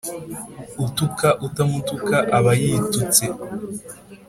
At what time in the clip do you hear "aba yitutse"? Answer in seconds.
2.37-3.23